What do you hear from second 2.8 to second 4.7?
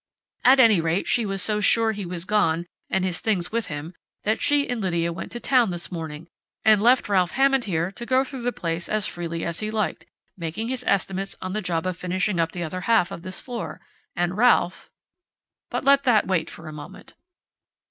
and his things with him that she